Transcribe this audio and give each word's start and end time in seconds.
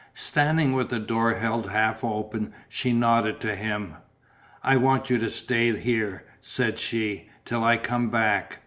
Standing 0.15 0.73
with 0.73 0.89
the 0.89 0.97
door 0.97 1.35
held 1.35 1.69
half 1.69 2.03
open 2.03 2.53
she 2.67 2.91
nodded 2.91 3.39
to 3.41 3.55
him. 3.55 3.97
"I 4.63 4.75
want 4.77 5.11
you 5.11 5.19
to 5.19 5.29
stay 5.29 5.77
here," 5.79 6.23
said 6.39 6.79
she, 6.79 7.29
"till 7.45 7.63
I 7.63 7.77
come 7.77 8.09
back. 8.09 8.57